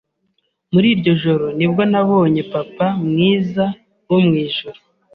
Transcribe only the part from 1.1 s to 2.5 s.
joro nibwo nabonye